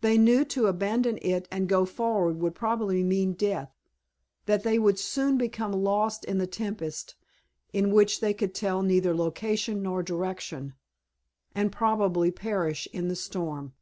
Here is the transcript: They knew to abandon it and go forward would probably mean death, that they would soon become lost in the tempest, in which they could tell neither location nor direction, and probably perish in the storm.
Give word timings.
They 0.00 0.18
knew 0.18 0.44
to 0.46 0.66
abandon 0.66 1.20
it 1.22 1.46
and 1.48 1.68
go 1.68 1.84
forward 1.84 2.40
would 2.40 2.56
probably 2.56 3.04
mean 3.04 3.34
death, 3.34 3.70
that 4.46 4.64
they 4.64 4.80
would 4.80 4.98
soon 4.98 5.38
become 5.38 5.70
lost 5.70 6.24
in 6.24 6.38
the 6.38 6.48
tempest, 6.48 7.14
in 7.72 7.92
which 7.92 8.18
they 8.18 8.34
could 8.34 8.52
tell 8.52 8.82
neither 8.82 9.14
location 9.14 9.80
nor 9.80 10.02
direction, 10.02 10.74
and 11.54 11.70
probably 11.70 12.32
perish 12.32 12.88
in 12.92 13.06
the 13.06 13.14
storm. 13.14 13.74